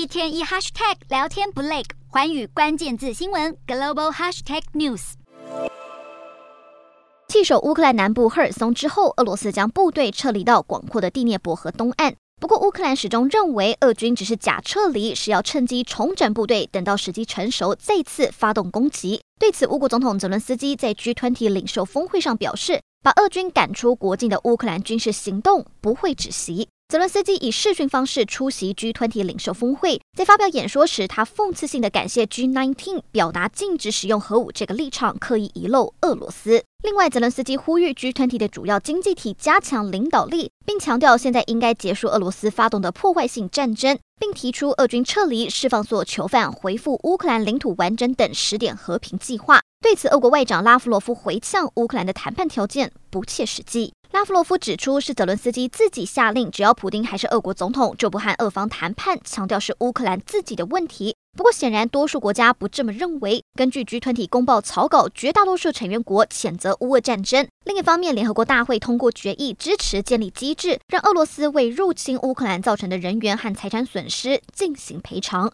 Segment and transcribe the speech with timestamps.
[0.00, 5.12] 一天一 hashtag 聊天不累，环宇关键字新闻 global hashtag news。
[7.28, 12.16] 弃守乌克兰南部赫尔松之后，俄罗斯将部队撤离到广阔的第聂伯河东岸。
[12.40, 19.20] 不过，乌克兰始终认为俄军只是假撤离，是要趁机重整部队，等到时机成熟再次发动攻击。
[19.38, 26.70] 对此，乌国总统泽伦斯基在 G20 领袖峰会上表示，把俄军赶出国境的乌克兰军事行动不会止息。
[26.90, 36.64] 泽伦斯基以视讯方式出席 G20 领袖峰会，在发表演说时，他讽刺性的感谢 G19，表达禁止使用核武这个立场，刻意遗漏俄罗斯。
[36.82, 49.60] 另外，泽伦斯基呼吁 G20 的主要经济体加强领导力，并强调现在应该结束俄罗斯发动的破坏性战争，并提出俄军撤离、释放所有囚犯、恢复乌克兰领土完整等十点和平计划。
[49.80, 53.92] 对此，俄国外长拉夫罗夫回呛乌克兰的谈判条件不切实际。
[54.20, 61.16] 拉夫洛夫指出，是泽伦斯基自己下令，只要普丁还是俄国总统，就不和俄方谈判，强调是乌克兰自己的问题。
[61.38, 63.42] 不过，显然多数国家不这么认为。
[63.54, 67.48] 根据 G20 公报草稿，绝大多数成员国谴责乌俄战争。
[67.64, 75.48] 另一方面，联合国大会通过决议，支持建立机制，让俄罗斯为入侵乌克兰造成的人员和财产损失进行赔偿。